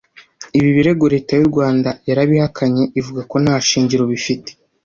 [0.57, 4.49] Ibi birego leta y’u Rwanda yarabihakanye ivuga ko nta shingiro bifite